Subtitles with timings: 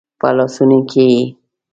[0.19, 1.21] په لاسونو کې یې